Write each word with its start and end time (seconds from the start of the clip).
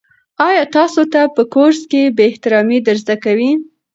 آیا 0.47 0.63
تاسو 0.75 1.01
ته 1.13 1.21
په 1.35 1.41
کورس 1.53 1.81
کې 1.91 2.13
بې 2.15 2.25
احترامي 2.31 2.77
در 2.85 2.97
زده 3.03 3.15
کوي؟ 3.23 3.51